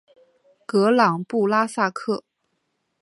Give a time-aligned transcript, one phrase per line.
[0.65, 2.23] 格朗布拉萨克。